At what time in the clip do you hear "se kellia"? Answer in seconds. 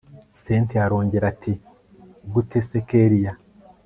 2.67-3.33